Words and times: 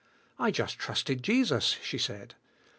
*' 0.23 0.39
"I 0.45 0.49
just 0.49 0.79
trusted 0.79 1.21
Jesus," 1.21 1.77
she 1.83 1.99
said. 1.99 2.33